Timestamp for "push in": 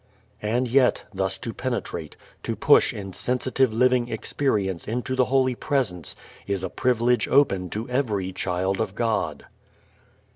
2.55-3.13